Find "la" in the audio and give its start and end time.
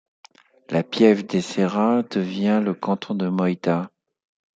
0.71-0.81